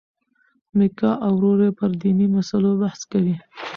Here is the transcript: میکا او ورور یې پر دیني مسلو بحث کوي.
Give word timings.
میکا 0.77 1.11
او 1.25 1.31
ورور 1.37 1.59
یې 1.65 1.71
پر 1.79 1.89
دیني 2.01 2.27
مسلو 2.35 2.71
بحث 2.81 3.01
کوي. 3.11 3.35